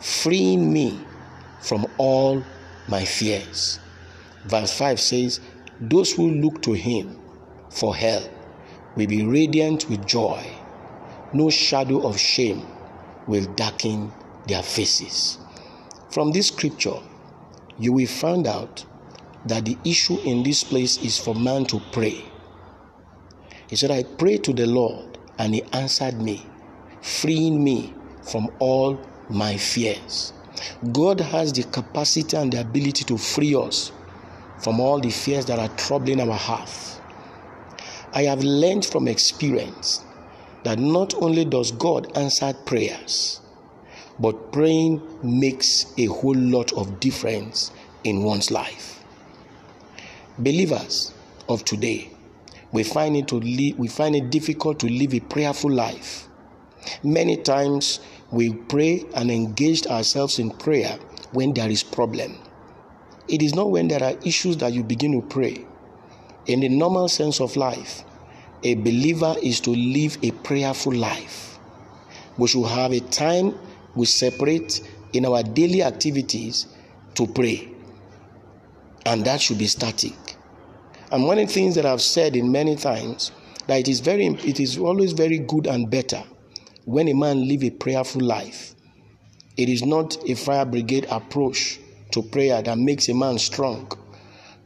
freeing 0.00 0.72
me 0.72 1.00
from 1.60 1.86
all 1.98 2.42
my 2.88 3.04
fears. 3.04 3.80
Verse 4.46 4.76
5 4.76 5.00
says, 5.00 5.40
Those 5.80 6.12
who 6.12 6.30
look 6.30 6.62
to 6.62 6.72
him 6.72 7.18
for 7.70 7.94
help 7.94 8.30
will 8.96 9.06
be 9.06 9.24
radiant 9.24 9.88
with 9.88 10.06
joy. 10.06 10.44
No 11.32 11.50
shadow 11.50 12.06
of 12.06 12.18
shame 12.18 12.66
will 13.26 13.44
darken 13.54 14.12
their 14.48 14.62
faces. 14.62 15.38
From 16.10 16.32
this 16.32 16.48
scripture, 16.48 16.98
you 17.78 17.92
will 17.92 18.06
find 18.06 18.46
out 18.46 18.84
that 19.46 19.64
the 19.64 19.76
issue 19.84 20.18
in 20.24 20.42
this 20.42 20.64
place 20.64 20.98
is 20.98 21.18
for 21.18 21.34
man 21.34 21.64
to 21.66 21.80
pray. 21.92 22.24
He 23.68 23.76
said, 23.76 23.90
I 23.90 24.02
prayed 24.02 24.44
to 24.44 24.52
the 24.52 24.66
Lord, 24.66 25.18
and 25.38 25.54
he 25.54 25.62
answered 25.72 26.20
me, 26.20 26.44
freeing 27.02 27.62
me 27.62 27.94
from 28.22 28.50
all 28.58 28.98
my 29.28 29.56
fears. 29.56 30.32
God 30.92 31.20
has 31.20 31.52
the 31.52 31.62
capacity 31.64 32.36
and 32.36 32.52
the 32.52 32.60
ability 32.60 33.04
to 33.04 33.18
free 33.18 33.54
us 33.54 33.92
from 34.58 34.80
all 34.80 35.00
the 35.00 35.10
fears 35.10 35.46
that 35.46 35.58
are 35.58 35.74
troubling 35.76 36.20
our 36.20 36.36
heart. 36.36 36.70
I 38.12 38.22
have 38.22 38.42
learned 38.42 38.84
from 38.84 39.06
experience 39.06 40.02
that 40.64 40.78
not 40.78 41.14
only 41.22 41.44
does 41.44 41.70
God 41.72 42.16
answer 42.16 42.52
prayers, 42.66 43.40
but 44.18 44.52
praying 44.52 45.00
makes 45.22 45.92
a 45.96 46.06
whole 46.06 46.36
lot 46.36 46.72
of 46.72 47.00
difference 47.00 47.70
in 48.04 48.22
one's 48.22 48.50
life. 48.50 49.04
Believers 50.38 51.12
of 51.48 51.64
today, 51.64 52.10
we 52.72 52.82
find 52.82 53.16
it 53.16 53.28
to 53.28 53.38
we 53.38 53.88
find 53.88 54.14
it 54.14 54.30
difficult 54.30 54.78
to 54.80 54.88
live 54.88 55.14
a 55.14 55.20
prayerful 55.20 55.70
life. 55.70 56.28
Many 57.02 57.36
times 57.36 58.00
we 58.30 58.52
pray 58.52 59.04
and 59.14 59.30
engage 59.30 59.86
ourselves 59.86 60.38
in 60.38 60.50
prayer 60.50 60.98
when 61.32 61.54
there 61.54 61.70
is 61.70 61.82
problem. 61.82 62.38
It 63.28 63.42
is 63.42 63.54
not 63.54 63.70
when 63.70 63.88
there 63.88 64.02
are 64.02 64.14
issues 64.24 64.56
that 64.58 64.72
you 64.72 64.82
begin 64.82 65.12
to 65.20 65.26
pray. 65.26 65.66
In 66.46 66.60
the 66.60 66.68
normal 66.68 67.08
sense 67.08 67.40
of 67.40 67.56
life, 67.56 68.04
a 68.62 68.74
believer 68.74 69.34
is 69.42 69.60
to 69.60 69.70
live 69.70 70.18
a 70.22 70.30
prayerful 70.30 70.94
life. 70.94 71.58
We 72.38 72.48
should 72.48 72.66
have 72.66 72.92
a 72.92 73.00
time 73.00 73.58
we 73.94 74.06
separate 74.06 74.80
in 75.12 75.26
our 75.26 75.42
daily 75.42 75.82
activities 75.82 76.66
to 77.14 77.26
pray. 77.26 77.68
And 79.06 79.24
that 79.24 79.40
should 79.40 79.58
be 79.58 79.66
static. 79.66 80.36
And 81.10 81.24
one 81.24 81.38
of 81.38 81.48
the 81.48 81.54
things 81.54 81.74
that 81.76 81.86
I've 81.86 82.02
said 82.02 82.36
in 82.36 82.52
many 82.52 82.76
times 82.76 83.32
that 83.66 83.80
it 83.80 83.88
is 83.88 84.00
very 84.00 84.26
it 84.26 84.60
is 84.60 84.78
always 84.78 85.12
very 85.12 85.38
good 85.38 85.66
and 85.66 85.90
better 85.90 86.22
when 86.84 87.08
a 87.08 87.12
man 87.12 87.46
live 87.46 87.62
a 87.62 87.70
prayerful 87.70 88.22
life, 88.22 88.74
it 89.58 89.68
is 89.68 89.84
not 89.84 90.16
a 90.28 90.34
fire 90.34 90.64
brigade 90.64 91.06
approach 91.10 91.78
to 92.12 92.22
prayer 92.22 92.62
that 92.62 92.78
makes 92.78 93.10
a 93.10 93.14
man 93.14 93.38
strong, 93.38 93.92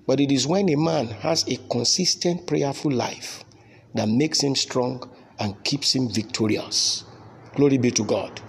but 0.06 0.20
it 0.20 0.30
is 0.30 0.46
when 0.46 0.68
a 0.68 0.76
man 0.76 1.08
has 1.08 1.44
a 1.48 1.56
consistent 1.68 2.46
prayerful 2.46 2.92
life 2.92 3.42
that 3.94 4.08
makes 4.08 4.40
him 4.40 4.54
strong 4.54 5.10
and 5.40 5.64
keeps 5.64 5.96
him 5.96 6.08
victorious. 6.08 7.04
Glory 7.56 7.78
be 7.78 7.90
to 7.90 8.04
God. 8.04 8.40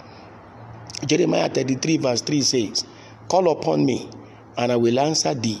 Jeremiah 1.06 1.48
33, 1.48 1.96
verse 1.98 2.20
3 2.22 2.40
says, 2.42 2.84
Call 3.28 3.50
upon 3.50 3.84
me, 3.84 4.08
and 4.56 4.70
I 4.70 4.76
will 4.76 4.98
answer 4.98 5.34
thee, 5.34 5.60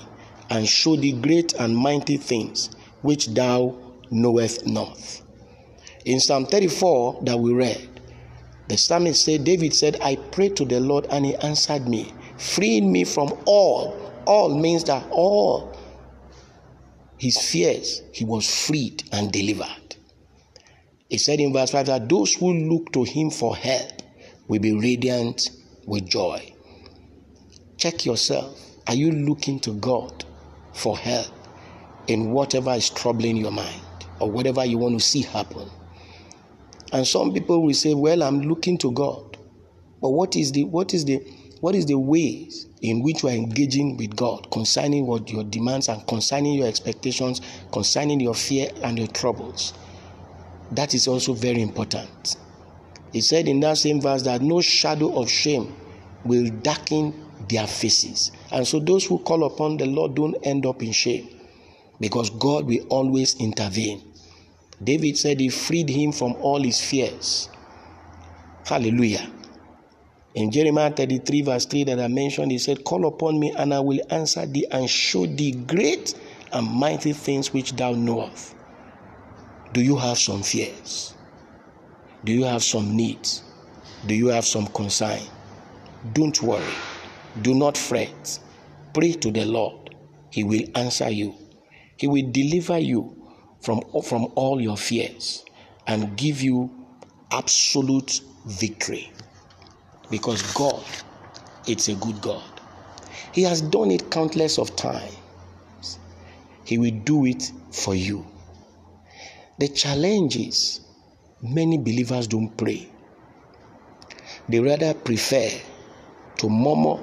and 0.50 0.68
show 0.68 0.96
thee 0.96 1.12
great 1.12 1.54
and 1.54 1.76
mighty 1.76 2.16
things 2.16 2.74
which 3.02 3.28
thou 3.28 3.76
knowest 4.10 4.66
not. 4.66 5.22
In 6.04 6.20
Psalm 6.20 6.46
34 6.46 7.22
that 7.24 7.38
we 7.38 7.52
read, 7.52 7.88
the 8.68 8.76
psalmist 8.76 9.24
said, 9.24 9.44
David 9.44 9.74
said, 9.74 9.98
I 10.00 10.16
prayed 10.16 10.56
to 10.56 10.64
the 10.64 10.80
Lord 10.80 11.06
and 11.10 11.26
he 11.26 11.34
answered 11.36 11.86
me, 11.86 12.12
freeing 12.38 12.90
me 12.90 13.04
from 13.04 13.32
all. 13.44 14.00
All 14.26 14.58
means 14.58 14.84
that 14.84 15.06
all 15.10 15.76
his 17.18 17.38
fears, 17.38 18.02
he 18.12 18.24
was 18.24 18.66
freed 18.66 19.04
and 19.12 19.30
delivered. 19.30 19.96
He 21.08 21.18
said 21.18 21.40
in 21.40 21.52
verse 21.52 21.70
5 21.70 21.86
that 21.86 22.08
those 22.08 22.34
who 22.34 22.52
look 22.52 22.92
to 22.92 23.04
him 23.04 23.30
for 23.30 23.54
help 23.54 23.93
will 24.48 24.60
be 24.60 24.72
radiant 24.72 25.50
with 25.86 26.06
joy. 26.06 26.52
Check 27.76 28.04
yourself. 28.04 28.60
Are 28.86 28.94
you 28.94 29.10
looking 29.10 29.60
to 29.60 29.72
God 29.74 30.24
for 30.72 30.96
help 30.96 31.32
in 32.06 32.30
whatever 32.32 32.72
is 32.72 32.90
troubling 32.90 33.36
your 33.36 33.50
mind 33.50 33.80
or 34.20 34.30
whatever 34.30 34.64
you 34.64 34.78
want 34.78 34.98
to 34.98 35.04
see 35.04 35.22
happen? 35.22 35.68
And 36.92 37.06
some 37.06 37.32
people 37.32 37.62
will 37.62 37.74
say, 37.74 37.94
Well, 37.94 38.22
I'm 38.22 38.42
looking 38.42 38.78
to 38.78 38.92
God. 38.92 39.36
But 40.00 40.10
what 40.10 40.36
is 40.36 40.52
the 40.52 40.64
what 40.64 40.92
is 40.92 41.04
the 41.06 41.16
what 41.60 41.74
is 41.74 41.86
the 41.86 41.98
ways 41.98 42.66
in 42.82 43.02
which 43.02 43.22
you 43.22 43.30
are 43.30 43.32
engaging 43.32 43.96
with 43.96 44.14
God 44.14 44.50
concerning 44.50 45.06
what 45.06 45.30
your 45.30 45.44
demands 45.44 45.88
and 45.88 46.06
concerning 46.06 46.54
your 46.54 46.68
expectations, 46.68 47.40
concerning 47.72 48.20
your 48.20 48.34
fear 48.34 48.70
and 48.82 48.98
your 48.98 49.08
troubles? 49.08 49.72
That 50.72 50.92
is 50.94 51.08
also 51.08 51.32
very 51.32 51.62
important. 51.62 52.36
He 53.14 53.20
said 53.20 53.46
in 53.46 53.60
that 53.60 53.78
same 53.78 54.00
verse 54.00 54.22
that 54.22 54.42
no 54.42 54.60
shadow 54.60 55.16
of 55.20 55.30
shame 55.30 55.72
will 56.24 56.50
darken 56.50 57.14
their 57.48 57.68
faces. 57.68 58.32
And 58.50 58.66
so 58.66 58.80
those 58.80 59.04
who 59.06 59.20
call 59.20 59.44
upon 59.44 59.76
the 59.76 59.86
Lord 59.86 60.16
don't 60.16 60.34
end 60.42 60.66
up 60.66 60.82
in 60.82 60.90
shame 60.90 61.28
because 62.00 62.28
God 62.30 62.66
will 62.66 62.84
always 62.88 63.36
intervene. 63.36 64.02
David 64.82 65.16
said 65.16 65.38
he 65.38 65.48
freed 65.48 65.88
him 65.90 66.10
from 66.10 66.32
all 66.40 66.60
his 66.60 66.80
fears. 66.80 67.48
Hallelujah. 68.66 69.30
In 70.34 70.50
Jeremiah 70.50 70.90
33, 70.90 71.42
verse 71.42 71.66
3, 71.66 71.84
that 71.84 72.00
I 72.00 72.08
mentioned, 72.08 72.50
he 72.50 72.58
said, 72.58 72.82
Call 72.82 73.06
upon 73.06 73.38
me, 73.38 73.52
and 73.52 73.72
I 73.72 73.78
will 73.78 74.00
answer 74.10 74.44
thee 74.44 74.66
and 74.72 74.90
show 74.90 75.26
thee 75.26 75.52
great 75.52 76.16
and 76.52 76.66
mighty 76.66 77.12
things 77.12 77.52
which 77.52 77.76
thou 77.76 77.92
knowest. 77.92 78.56
Do 79.72 79.80
you 79.80 79.94
have 79.98 80.18
some 80.18 80.42
fears? 80.42 81.13
Do 82.24 82.32
you 82.32 82.44
have 82.44 82.62
some 82.64 82.96
needs? 82.96 83.42
Do 84.06 84.14
you 84.14 84.28
have 84.28 84.46
some 84.46 84.66
concern? 84.68 85.20
Don't 86.12 86.40
worry. 86.42 86.88
Do 87.42 87.54
not 87.54 87.76
fret. 87.76 88.38
Pray 88.94 89.12
to 89.12 89.30
the 89.30 89.44
Lord. 89.44 89.94
He 90.30 90.44
will 90.44 90.62
answer 90.74 91.10
you. 91.10 91.34
He 91.98 92.08
will 92.08 92.30
deliver 92.32 92.78
you 92.78 93.14
from, 93.60 93.82
from 94.04 94.32
all 94.36 94.60
your 94.60 94.76
fears 94.76 95.44
and 95.86 96.16
give 96.16 96.40
you 96.40 96.70
absolute 97.30 98.20
victory. 98.46 99.12
Because 100.10 100.42
God, 100.54 100.84
it's 101.66 101.88
a 101.88 101.94
good 101.96 102.20
God. 102.22 102.60
He 103.32 103.42
has 103.42 103.60
done 103.60 103.90
it 103.90 104.10
countless 104.10 104.58
of 104.58 104.76
times. 104.76 105.18
He 106.64 106.78
will 106.78 107.00
do 107.04 107.26
it 107.26 107.52
for 107.72 107.94
you. 107.94 108.26
The 109.58 109.68
challenge 109.68 110.36
is 110.36 110.83
many 111.44 111.78
believers 111.78 112.26
don't 112.26 112.56
pray. 112.56 112.88
They 114.48 114.60
rather 114.60 114.94
prefer 114.94 115.48
to 116.38 116.48
murmur, 116.48 117.02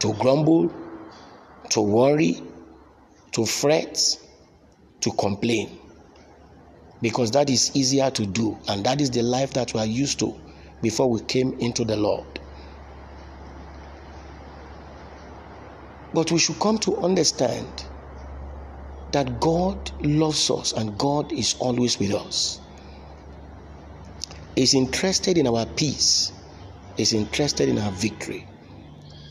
to 0.00 0.14
grumble, 0.14 0.72
to 1.70 1.80
worry, 1.80 2.40
to 3.32 3.46
fret, 3.46 3.98
to 5.00 5.10
complain. 5.12 5.78
Because 7.00 7.30
that 7.32 7.50
is 7.50 7.74
easier 7.74 8.10
to 8.10 8.26
do, 8.26 8.58
and 8.68 8.84
that 8.84 9.00
is 9.00 9.10
the 9.10 9.22
life 9.22 9.52
that 9.54 9.74
we 9.74 9.80
are 9.80 9.86
used 9.86 10.18
to 10.20 10.34
before 10.82 11.10
we 11.10 11.20
came 11.20 11.54
into 11.60 11.84
the 11.84 11.96
Lord. 11.96 12.40
But 16.12 16.30
we 16.30 16.38
should 16.38 16.60
come 16.60 16.78
to 16.78 16.98
understand 16.98 17.84
that 19.12 19.40
God 19.40 19.90
loves 20.00 20.50
us 20.50 20.72
and 20.72 20.96
God 20.96 21.32
is 21.32 21.56
always 21.58 21.98
with 21.98 22.12
us. 22.14 22.60
Is 24.56 24.74
interested 24.74 25.36
in 25.36 25.48
our 25.48 25.66
peace, 25.66 26.32
is 26.96 27.12
interested 27.12 27.68
in 27.68 27.78
our 27.78 27.90
victory. 27.90 28.46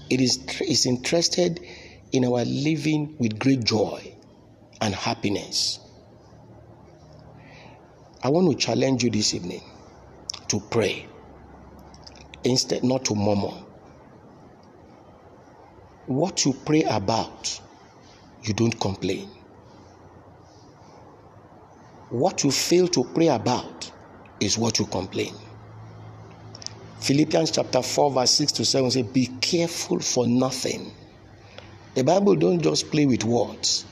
It 0.10 0.20
is, 0.20 0.38
is 0.62 0.86
interested 0.86 1.62
in 2.12 2.25
our 2.25 2.44
living 2.44 3.15
with 3.20 3.39
great 3.39 3.63
joy 3.63 4.13
and 4.82 4.94
happiness. 4.94 5.80
I 8.22 8.30
want 8.30 8.51
to 8.51 8.58
challenge 8.58 9.03
you 9.03 9.10
this 9.10 9.34
evening 9.34 9.63
to 10.50 10.60
pray 10.60 11.06
instead 12.44 12.84
not 12.84 13.06
to 13.06 13.15
murmur. 13.15 13.63
What 16.06 16.44
you 16.44 16.53
pray 16.65 16.84
about, 16.84 17.62
you 18.44 18.53
don't 18.53 18.77
complain. 18.77 19.30
What 22.10 22.44
you 22.44 22.51
fail 22.51 22.88
to 22.89 23.06
pray 23.06 23.30
about 23.30 23.92
is 24.43 24.57
what 24.57 24.79
you 24.79 24.85
complain. 24.85 25.33
Philippians 27.00 27.51
chapter 27.51 27.81
4, 27.81 28.12
verse 28.12 28.31
6 28.31 28.51
to 28.53 28.65
7 28.65 28.91
say, 28.91 29.01
Be 29.01 29.27
careful 29.41 30.00
for 30.00 30.25
nothing. 30.25 30.91
The 31.95 32.03
Bible 32.03 32.35
don't 32.35 32.62
just 32.62 32.89
play 32.91 33.05
with 33.05 33.23
words. 33.23 33.85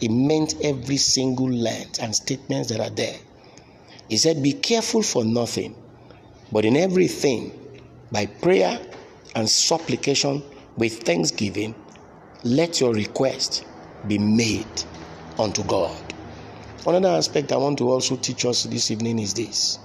It 0.00 0.10
meant 0.10 0.54
every 0.62 0.96
single 0.96 1.50
length 1.50 2.02
and 2.02 2.14
statements 2.14 2.68
that 2.68 2.80
are 2.80 2.90
there. 2.90 3.16
He 4.08 4.16
said, 4.18 4.42
Be 4.42 4.52
careful 4.52 5.02
for 5.02 5.24
nothing, 5.24 5.74
but 6.52 6.64
in 6.64 6.76
everything, 6.76 7.58
by 8.10 8.26
prayer 8.26 8.78
and 9.34 9.48
supplication 9.48 10.42
with 10.76 11.02
thanksgiving, 11.04 11.74
let 12.44 12.80
your 12.80 12.92
request 12.92 13.64
be 14.06 14.18
made 14.18 14.66
unto 15.38 15.64
God. 15.64 16.11
Another 16.84 17.10
aspect 17.10 17.52
I 17.52 17.56
want 17.58 17.78
to 17.78 17.90
also 17.90 18.16
teach 18.16 18.44
us 18.44 18.64
this 18.64 18.90
evening 18.90 19.20
is 19.20 19.34
this 19.34 19.78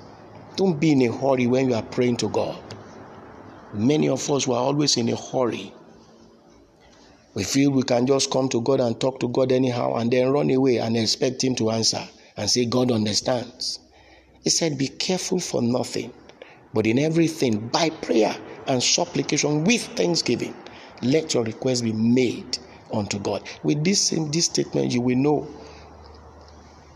don't 0.56 0.80
be 0.80 0.94
in 0.94 1.04
a 1.04 1.12
hurry 1.16 1.46
when 1.46 1.70
you 1.70 1.76
are 1.76 1.84
praying 1.84 2.18
to 2.18 2.30
God. 2.30 2.58
Many 3.72 4.10
of 4.10 4.28
us 4.32 4.48
were 4.48 4.56
always 4.56 4.98
in 4.98 5.08
a 5.10 5.16
hurry. 5.16 5.72
We 7.36 7.44
feel 7.44 7.70
we 7.70 7.84
can 7.84 8.08
just 8.08 8.32
come 8.32 8.50
to 8.50 8.62
God 8.62 8.80
and 8.80 9.00
talk 9.00 9.20
to 9.20 9.28
God 9.28 9.52
anyhow 9.52 9.94
and 9.94 10.10
then 10.10 10.32
run 10.32 10.50
away 10.50 10.78
and 10.78 10.98
expect 10.98 11.44
Him 11.44 11.54
to 11.58 11.70
answer 11.70 12.02
and 12.36 12.50
say, 12.50 12.66
God 12.66 12.92
understands. 12.92 13.80
He 14.44 14.50
said, 14.50 14.80
Be 14.80 14.88
careful 14.88 15.40
for 15.40 15.62
nothing, 15.62 16.12
but 16.74 16.88
in 16.88 16.98
everything, 16.98 17.68
by 17.68 17.92
prayer 17.92 18.36
and 18.66 18.82
supplication 18.82 19.64
with 19.64 19.84
thanksgiving, 19.96 20.56
let 21.04 21.36
your 21.36 21.44
request 21.44 21.84
be 21.84 21.94
made 21.94 22.58
unto 22.92 23.20
God. 23.20 23.48
With 23.62 23.84
this 23.84 24.02
same 24.02 24.32
this 24.32 24.46
statement, 24.46 24.92
you 24.92 25.02
will 25.02 25.18
know 25.18 25.48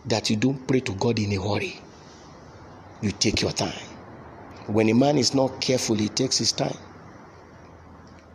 that 0.06 0.30
you 0.30 0.36
don't 0.36 0.68
pray 0.68 0.80
to 0.82 0.94
God 0.96 1.20
in 1.20 1.32
a 1.34 1.42
hurry. 1.42 1.80
You 3.02 3.12
take 3.12 3.42
your 3.42 3.52
time. 3.52 3.80
When 4.68 4.90
a 4.90 4.94
man 4.94 5.18
is 5.18 5.34
not 5.34 5.62
careful, 5.62 5.96
he 5.96 6.10
takes 6.10 6.38
his 6.38 6.52
time. 6.52 6.78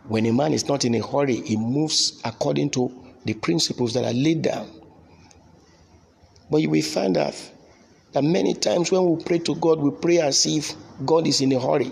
When 0.07 0.25
a 0.25 0.33
man 0.33 0.53
is 0.53 0.67
not 0.67 0.85
in 0.85 0.95
a 0.95 1.05
hurry, 1.05 1.41
he 1.41 1.57
moves 1.57 2.21
according 2.23 2.69
to 2.71 2.91
the 3.25 3.33
principles 3.33 3.93
that 3.93 4.05
are 4.05 4.13
laid 4.13 4.41
down. 4.41 4.69
But 6.49 6.61
you 6.61 6.69
will 6.69 6.81
find 6.81 7.17
out 7.17 7.35
that 8.13 8.23
many 8.23 8.53
times 8.53 8.91
when 8.91 9.03
we 9.05 9.23
pray 9.23 9.39
to 9.39 9.55
God, 9.55 9.79
we 9.79 9.91
pray 9.91 10.19
as 10.19 10.45
if 10.45 10.73
God 11.05 11.27
is 11.27 11.41
in 11.41 11.51
a 11.51 11.59
hurry. 11.59 11.91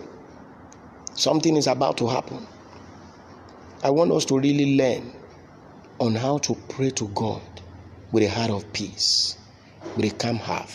Something 1.13 1.58
is 1.58 1.67
about 1.67 1.98
to 1.98 2.08
happen. 2.08 2.46
I 3.84 3.89
want 3.89 4.12
us 4.12 4.25
to 4.25 4.39
really 4.39 4.77
learn 4.77 5.11
on 6.00 6.16
how 6.16 6.38
to 6.40 6.55
pray 6.70 6.90
to 6.92 7.07
God 7.09 7.42
with 8.11 8.24
a 8.24 8.29
heart 8.29 8.50
of 8.51 8.72
peace 8.74 9.38
calm 10.20 10.38
heart. 10.38 10.70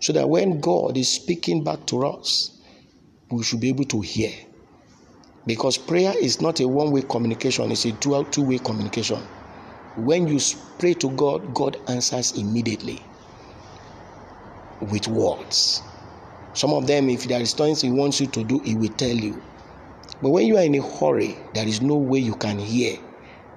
So 0.00 0.12
that 0.12 0.28
when 0.28 0.60
God 0.60 0.96
is 0.96 1.08
speaking 1.08 1.64
back 1.64 1.86
to 1.86 2.06
us, 2.06 2.60
we 3.30 3.42
should 3.42 3.60
be 3.60 3.70
able 3.70 3.84
to 3.86 4.00
hear. 4.00 4.32
Because 5.46 5.78
prayer 5.78 6.14
is 6.20 6.40
not 6.40 6.60
a 6.60 6.68
one 6.68 6.90
way 6.92 7.02
communication, 7.02 7.70
it's 7.70 7.84
a 7.84 7.92
two 7.92 8.42
way 8.42 8.58
communication. 8.58 9.26
When 9.96 10.26
you 10.26 10.40
pray 10.78 10.94
to 10.94 11.10
God, 11.16 11.54
God 11.54 11.76
answers 11.88 12.32
immediately 12.32 13.10
with 14.80 15.06
words. 15.08 15.82
Some 16.54 16.72
of 16.72 16.86
them, 16.86 17.08
if 17.08 17.24
there 17.24 17.40
is 17.40 17.54
things 17.54 17.80
He 17.82 17.90
wants 17.90 18.20
you 18.20 18.28
to 18.28 18.44
do, 18.44 18.60
He 18.64 18.74
will 18.74 18.92
tell 18.96 19.14
you. 19.14 19.42
But 20.20 20.30
when 20.30 20.46
you 20.46 20.56
are 20.56 20.64
in 20.64 20.74
a 20.74 20.82
hurry, 20.82 21.50
there 21.54 21.66
is 21.66 21.82
no 21.82 21.96
way 21.96 22.20
you 22.20 22.34
can 22.36 22.58
hear 22.58 22.96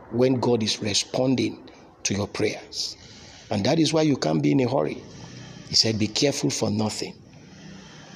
when 0.10 0.40
God 0.40 0.64
is 0.64 0.82
responding 0.82 1.70
to 2.04 2.14
your 2.14 2.28
prayers. 2.28 2.96
And 3.50 3.66
that 3.66 3.80
is 3.80 3.94
why 3.94 4.02
you 4.04 4.18
can't 4.18 4.42
be 4.42 4.52
in 4.52 4.60
a 4.62 4.70
hurry. 4.70 5.02
He 5.70 5.76
said, 5.76 6.00
Be 6.00 6.08
careful 6.08 6.50
for 6.50 6.70
nothing. 6.70 7.14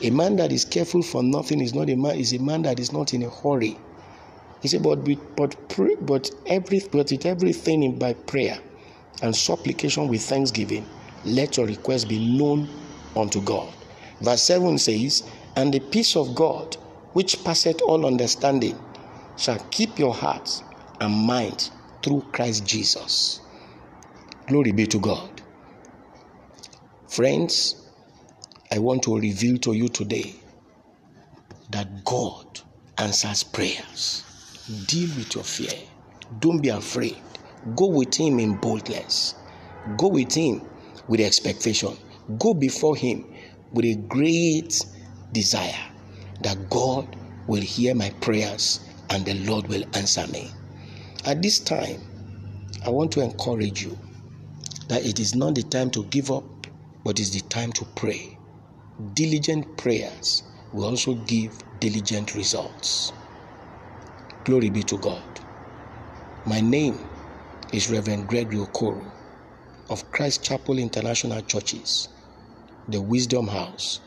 A 0.02 0.10
man 0.10 0.36
that 0.38 0.52
is 0.52 0.66
careful 0.66 1.04
for 1.04 1.22
nothing 1.22 1.62
is 1.62 1.74
not 1.74 1.90
a 1.90 1.96
man, 1.96 2.18
is 2.18 2.34
a 2.34 2.40
man 2.40 2.64
that 2.64 2.80
is 2.80 2.92
not 2.92 3.14
in 3.14 3.24
a 3.24 3.30
hurry. 3.30 3.78
He 4.62 4.68
said, 4.68 4.84
But 4.84 5.06
but 5.36 5.56
but 6.06 6.32
every 6.46 6.80
but 6.92 7.12
with 7.12 7.26
everything 7.26 7.84
in 7.84 8.00
by 8.00 8.14
prayer 8.14 8.60
and 9.22 9.36
supplication 9.36 10.08
with 10.08 10.22
thanksgiving, 10.22 10.86
let 11.26 11.58
your 11.58 11.66
request 11.66 12.10
be 12.10 12.38
known 12.38 12.68
unto 13.16 13.42
God. 13.42 13.72
Verse 14.22 14.44
7 14.44 14.78
says, 14.78 15.24
And 15.56 15.74
the 15.74 15.80
peace 15.80 16.16
of 16.16 16.36
God, 16.36 16.76
which 17.14 17.44
passeth 17.44 17.82
all 17.82 18.06
understanding, 18.06 18.78
shall 19.38 19.60
keep 19.72 20.00
your 20.00 20.14
hearts 20.14 20.64
and 21.00 21.14
mind 21.14 21.70
through 22.04 22.22
Christ 22.32 22.66
Jesus. 22.66 23.41
Glory 24.48 24.72
be 24.72 24.86
to 24.88 25.00
God. 25.00 25.42
Friends, 27.08 27.76
I 28.72 28.80
want 28.80 29.04
to 29.04 29.18
reveal 29.18 29.58
to 29.60 29.74
you 29.74 29.88
today 29.88 30.34
that 31.70 32.04
God 32.04 32.62
answers 32.98 33.44
prayers. 33.44 34.24
Deal 34.88 35.10
with 35.16 35.36
your 35.36 35.44
fear. 35.44 35.72
Don't 36.40 36.62
be 36.62 36.70
afraid. 36.70 37.18
Go 37.76 37.88
with 37.88 38.16
Him 38.16 38.40
in 38.40 38.58
boldness. 38.58 39.36
Go 39.98 40.08
with 40.08 40.34
Him 40.34 40.62
with 41.08 41.20
expectation. 41.20 41.96
Go 42.40 42.54
before 42.54 42.96
Him 42.96 43.26
with 43.72 43.86
a 43.86 43.96
great 43.96 44.86
desire 45.32 45.86
that 46.42 46.70
God 46.70 47.16
will 47.48 47.62
hear 47.62 47.94
my 47.94 48.10
prayers 48.22 48.80
and 49.10 49.26
the 49.26 49.36
Lord 49.46 49.68
will 49.68 49.84
answer 49.94 50.26
me. 50.28 50.50
At 51.26 51.42
this 51.42 51.60
time, 51.60 52.02
I 52.86 52.90
want 52.90 53.12
to 53.14 53.22
encourage 53.22 53.84
you 53.84 53.98
that 54.92 55.06
it 55.06 55.22
is 55.22 55.34
not 55.36 55.56
the 55.56 55.64
time 55.64 55.90
to 55.90 56.04
give 56.08 56.30
up, 56.30 56.68
but 57.06 57.18
it's 57.18 57.30
the 57.32 57.40
time 57.48 57.72
to 57.72 57.86
pray. 57.96 58.38
Diligent 59.14 59.78
prayers 59.78 60.44
will 60.74 60.84
also 60.84 61.14
give 61.14 61.54
diligent 61.80 62.36
results. 62.36 63.10
Glory 64.44 64.70
be 64.70 64.84
to 64.84 64.98
God. 64.98 65.40
My 66.44 66.60
name 66.60 67.10
is 67.72 67.90
Reverend 67.90 68.28
Gregory 68.28 68.58
Okoro 68.58 69.14
of 69.90 70.12
Christ 70.12 70.44
Chapel 70.44 70.78
International 70.78 71.42
Churches, 71.42 72.10
the 72.86 73.02
Wisdom 73.02 73.48
House, 73.48 74.02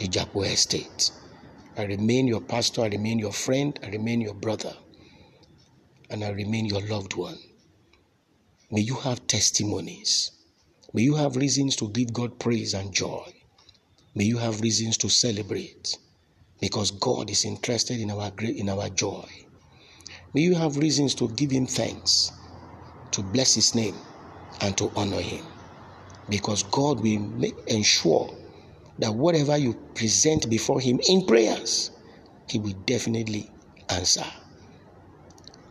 Ijapo 0.00 0.44
Estate. 0.46 1.12
I 1.78 1.84
remain 1.84 2.26
your 2.26 2.40
pastor, 2.40 2.82
I 2.82 2.88
remain 2.88 3.20
your 3.20 3.32
friend, 3.32 3.78
I 3.84 3.90
remain 3.90 4.20
your 4.20 4.34
brother, 4.34 4.74
and 6.10 6.24
I 6.24 6.30
remain 6.30 6.66
your 6.66 6.80
loved 6.88 7.14
one. 7.14 7.38
May 8.74 8.80
you 8.80 8.96
have 8.96 9.28
testimonies. 9.28 10.32
May 10.92 11.02
you 11.02 11.14
have 11.14 11.36
reasons 11.36 11.76
to 11.76 11.88
give 11.90 12.12
God 12.12 12.40
praise 12.40 12.74
and 12.74 12.92
joy. 12.92 13.22
May 14.16 14.24
you 14.24 14.38
have 14.38 14.62
reasons 14.62 14.96
to 14.98 15.08
celebrate 15.08 15.96
because 16.60 16.90
God 16.90 17.30
is 17.30 17.44
interested 17.44 18.00
in 18.00 18.10
our 18.10 18.32
great 18.32 18.56
in 18.56 18.68
our 18.68 18.88
joy. 18.88 19.28
May 20.34 20.40
you 20.40 20.56
have 20.56 20.76
reasons 20.76 21.14
to 21.16 21.28
give 21.36 21.52
him 21.52 21.68
thanks, 21.68 22.32
to 23.12 23.22
bless 23.22 23.54
his 23.54 23.76
name 23.76 23.94
and 24.60 24.76
to 24.78 24.90
honor 24.96 25.20
him. 25.20 25.44
Because 26.28 26.64
God 26.64 26.98
will 27.00 27.20
make, 27.20 27.54
ensure 27.68 28.28
that 28.98 29.14
whatever 29.14 29.56
you 29.56 29.74
present 29.94 30.50
before 30.50 30.80
him 30.80 30.98
in 31.08 31.26
prayers, 31.26 31.92
he 32.48 32.58
will 32.58 32.74
definitely 32.86 33.52
answer. 33.88 34.26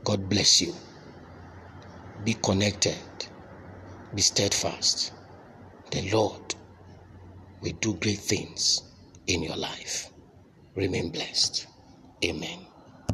God 0.06 0.30
bless 0.30 0.62
you. 0.62 0.74
Be 2.24 2.36
connected. 2.36 2.98
Be 4.16 4.22
steadfast. 4.22 5.12
The 5.92 6.10
Lord 6.12 6.56
will 7.62 7.74
do 7.82 7.96
great 7.96 8.20
things 8.20 8.82
in 9.28 9.44
your 9.44 9.58
life. 9.58 10.12
Remain 10.76 11.12
blessed. 11.12 11.68
Amen. 12.24 12.73